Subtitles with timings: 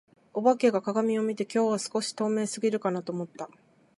[0.33, 3.51] お化けが鏡を見て、「今日は少し透明過ぎるかな」と思った。